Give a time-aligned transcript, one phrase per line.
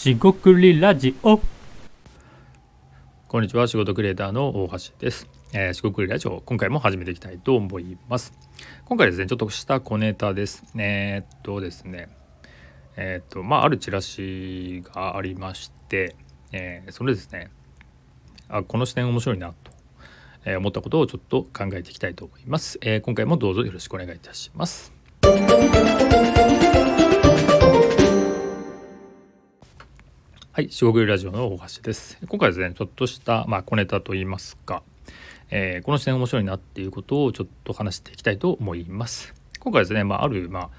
[0.00, 1.38] しごくりラジオ。
[3.28, 3.66] こんにちは。
[3.66, 8.32] 仕事クリエイターの大橋です、えー、しごくりラジオ今回も始めていきたいと思います。
[8.86, 10.64] 今回ですねちょっとした小ネタです。
[10.74, 12.08] えー、っとですね。
[12.96, 16.16] えー、っとまああるチラシがありまして、
[16.52, 17.50] えーそれですね。
[18.48, 19.70] あこの視点面白いなと
[20.46, 24.94] えー思ったことをちょっと考えていきたいと思います、えー今回もどうぞよろしくお願いいたします。
[30.52, 32.18] はい、四国ラジオの大橋です。
[32.28, 34.82] 今回ですね、ちょっとした、まあ、小ネタといいますか、
[35.48, 39.32] えーこの視点面白いなっていうことをちょっと話していきたいと思います。
[39.60, 40.70] 今回ですね、まあ、ある、まあ、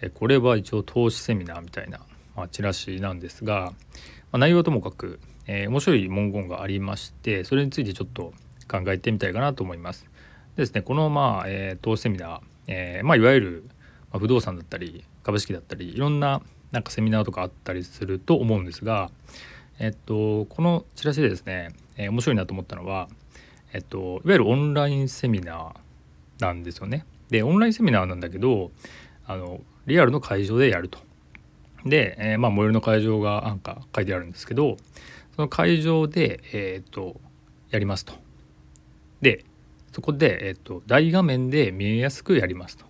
[0.00, 2.00] えこれは一応投資セミナーみたいな、
[2.34, 3.74] まあ、チラシなんですが、ま
[4.32, 8.34] あ、内容はともかく、えー面白い文言がありまして、それについてちょっと
[8.68, 10.04] 考えてみたいかなと思います。
[10.56, 13.64] でですね、この、まあえー投資セミナー、えーまあ、いわゆる、
[14.10, 19.10] まあ不動産だったり株式だったりいろんななんかセミナーとかあったりすると思うんですが、
[19.78, 23.08] えっと、このチラシでですね、えー面白いなと思ったのは、
[23.72, 27.04] えっと、いわゆるオンラインセミナーなんですよね。
[27.30, 28.70] でオンラインセミナーなんだけど
[29.26, 30.98] あのリアルの会場でやると。
[31.84, 34.76] で、えーまあ、最寄りの会場がなんか書いてあるんですけど
[35.34, 37.20] その会場で、えーっと
[37.70, 38.12] やりますと。
[39.20, 39.44] で
[39.92, 42.84] そこで、えっと大画面で見えやすくやりますと。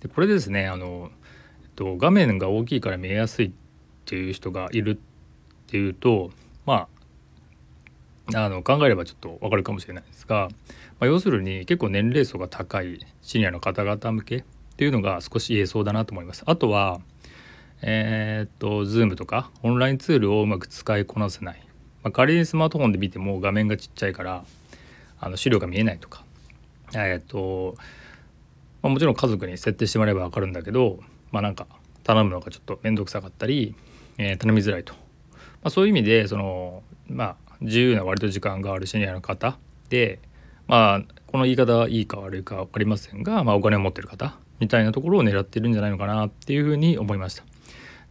[0.00, 1.10] でこれでですねあの、
[1.76, 3.50] と、画面が大きいから見えやすいっ
[4.04, 6.30] ていう人がいるっていうと
[6.66, 6.86] ま
[8.34, 10.48] ああの考えればちょっとわかるかもしれないですが、
[11.00, 14.44] まあ、要するに結構年齢層が高いシニアの方々向けっ
[14.76, 16.42] ていうのが少し言えそうだなと思います。
[16.46, 17.00] あとは
[17.82, 21.60] えーっと Zoom とかオンラインツールをうまく使いこなせない、
[22.04, 24.44] まあ、仮にスマートフォンで見ても画面がちっちゃいから
[25.18, 26.24] あの資料が見えないとか
[26.94, 27.76] えーっと
[28.82, 31.00] まあ、もちろん家族に設定してもらえば分かるんだけど
[31.32, 31.66] まあなんか
[32.04, 33.74] 頼むのがちょっと面倒くさかったり、
[34.18, 34.98] えー頼みづらいと、ま
[35.64, 39.58] あ、そういう意味でそのまあ自由な割と時間があるシニアの方
[39.88, 40.20] で
[40.68, 47.44] まあこの言い方はいいか悪いか分かりませんが、まあ、お金を持ってる方みたいなところを狙ってるんじゃないのかなっていうふうに思いました。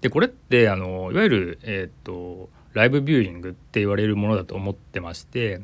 [0.02, 5.62] でこれってあのいわゆる、えーとライブビューイングって言われるものだと思ってまして、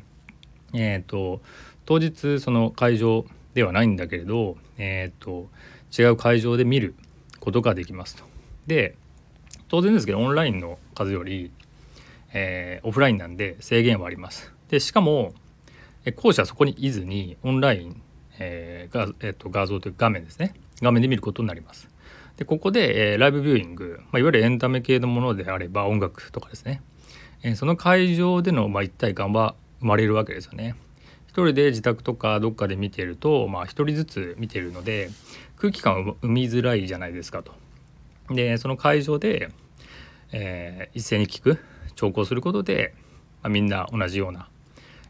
[0.74, 1.40] えーと
[1.88, 3.24] 当日その会場
[3.54, 5.48] ではないんだけれど、えー、と
[5.98, 6.94] 違う会場で見る
[7.48, 8.24] ことができますと。
[8.66, 8.94] で
[9.68, 11.50] 当然ですけどオンラインの数より、
[12.34, 14.52] えーオフラインなんで制限はあります。
[14.68, 15.32] でしかも
[16.04, 18.02] え後者はそこにいずにオンライン、
[18.38, 21.88] えーがえー、と画像という画面ですね画面で見ることになります。
[22.36, 26.82] でここで、えーライブビューイング、まあ、いわゆるエンタメ系のものであれば音楽とかですね、
[27.42, 30.74] えーその会場での、まあ、一体感は生まれるわけですよね。
[31.38, 35.08] 一人で自宅とかどっかで見てるとまあ一人ずつ見てるので
[35.56, 37.52] 空気感を生みづらいじゃないですかと。
[38.28, 39.50] でその会場で、
[40.32, 41.60] えー一斉に聞く
[41.94, 42.92] 聴講することで、
[43.42, 44.48] まあ、みんな同じような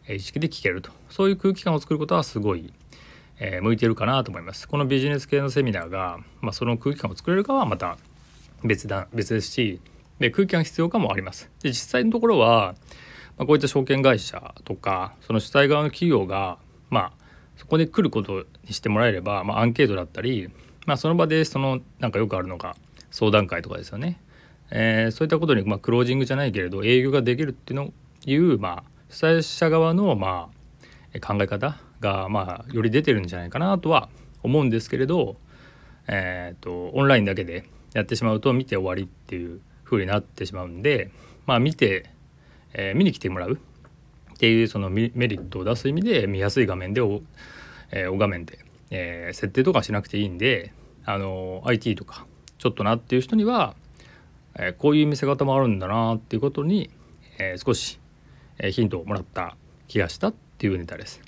[0.07, 2.75] 意識で聞けるとそういう空気感を作ることはすごい、
[3.39, 4.69] えー向いてるかなと思います。
[4.69, 7.97] このビジネス系のセミナーが、まあ、その空気感を作れるかはまた
[8.63, 9.81] 別だ別ですし
[10.19, 11.51] で空気感必要かもあります。
[11.63, 12.75] で実際のところは
[13.39, 16.59] まあ、こういった証券会社とかその主催側の企業が
[16.91, 17.13] まあ
[17.57, 20.51] そこで来ることにしてもらえれば、まあ、アンケートだったり、
[20.87, 22.77] まあ、その場でそのなんかよくあるのが
[23.11, 24.21] 相談会とかですよね、
[24.71, 27.93] えーそういったことに、まあ、クロージングじゃないけれど営業ができるっていうの
[28.27, 30.51] いう、まあ、主催者側の、ま
[31.17, 34.09] あ、考え方が、まあ、より出てるんじゃないかなとは
[34.43, 35.37] 思うんですけれど、
[36.07, 41.11] えー、とオンラインだけでやってしまうと見て終わりっていう風になってしまうんで、
[41.47, 42.11] まあ、見て
[42.75, 47.21] えー見に来てもらうっていうそのメリットを出す意味で見やすい画面でお,、
[47.91, 48.59] えーお画面で、
[48.91, 50.73] えー設定とかしなくていいんで、
[51.05, 52.27] あの IT とか
[52.59, 53.75] ちょっとなっていう人には、
[54.55, 56.91] えーこういう見せ方もあるんだなっていうことに、
[57.39, 57.99] えー少し、
[58.59, 59.57] えーヒントをもらった
[59.89, 61.21] 気がしたっていうネタです。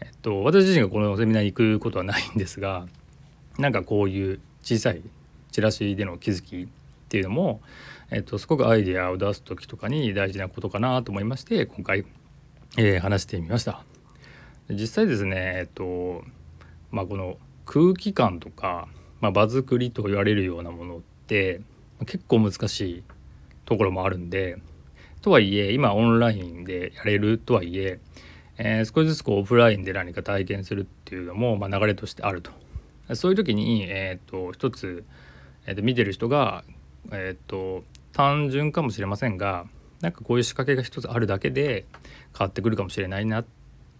[0.00, 2.86] えっと私自身がこのセミナーに行くことはないんですが
[3.58, 5.02] なんかこういう小さい
[5.50, 6.68] チラシでの気づき
[7.08, 7.62] っていうのも、
[8.10, 12.04] えっと、すごくアイデアを出す時とかに大事なことかなと思いまして今回、
[12.76, 13.82] えー話してみました。
[14.68, 16.22] 実際ですね、えっと
[16.90, 18.88] まあ、この空気感とか、
[19.22, 21.62] まあ、場作りと言われるようなものって
[22.04, 23.02] 結構難しい
[23.64, 24.58] ところもあるんで
[25.22, 28.00] とはいえ今オンラインでやれるとはいえ
[28.58, 32.50] えー少しずつこうオフラインで何か体験するっていうのも、まあ、流れとしてあると。
[33.14, 35.04] そういう時に、えー、と一つ、
[35.66, 36.64] えー、と見てる人が、
[37.12, 39.66] えー、と単純かもしれませんが
[40.00, 41.86] なんかこういう仕掛けが一つあるだけで
[42.36, 43.44] 変わってくるかもしれないなっ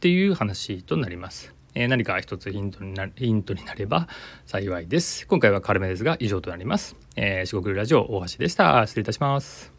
[0.00, 1.54] ていう話となります。
[1.74, 4.08] えー何か一つヒントになヒントになれば
[4.46, 5.26] 幸いです。
[5.26, 6.96] 今回は軽めですが以上となります。
[7.16, 8.86] えー、四国ラジオ大橋でした。
[8.86, 9.77] 失礼いたします。